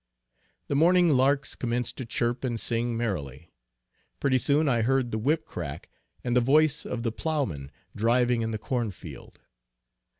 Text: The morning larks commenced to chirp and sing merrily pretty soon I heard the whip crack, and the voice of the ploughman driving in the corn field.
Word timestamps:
The 0.67 0.73
morning 0.73 1.09
larks 1.09 1.53
commenced 1.53 1.95
to 1.97 2.07
chirp 2.07 2.43
and 2.43 2.59
sing 2.59 2.97
merrily 2.97 3.51
pretty 4.19 4.39
soon 4.39 4.67
I 4.67 4.81
heard 4.81 5.11
the 5.11 5.19
whip 5.19 5.45
crack, 5.45 5.91
and 6.23 6.35
the 6.35 6.41
voice 6.41 6.87
of 6.87 7.03
the 7.03 7.11
ploughman 7.11 7.71
driving 7.95 8.41
in 8.41 8.49
the 8.49 8.57
corn 8.57 8.89
field. 8.89 9.37